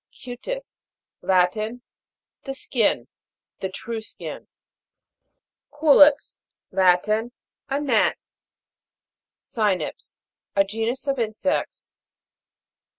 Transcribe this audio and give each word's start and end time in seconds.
CU'TIS. 0.23 0.79
Latin. 1.21 1.83
The 2.45 2.55
skin: 2.55 3.07
the 3.59 3.69
true 3.69 4.01
skin. 4.01 4.47
CU'LEX. 5.71 6.39
Latin. 6.71 7.33
A 7.69 7.79
gnat. 7.79 8.17
CY'NIPS. 9.37 10.21
A 10.55 10.63
genus 10.63 11.05
of 11.07 11.19
insects. 11.19 11.91